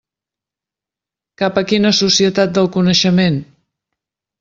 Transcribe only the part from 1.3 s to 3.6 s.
Cap a quina Societat del Coneixement?